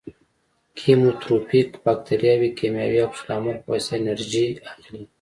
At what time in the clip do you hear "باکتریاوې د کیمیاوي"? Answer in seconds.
1.83-2.99